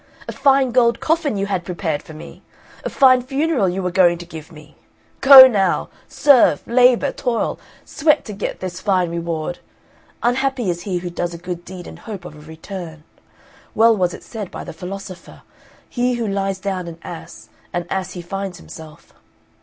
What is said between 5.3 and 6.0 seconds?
now!